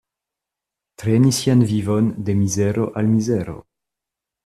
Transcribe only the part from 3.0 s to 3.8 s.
mizero.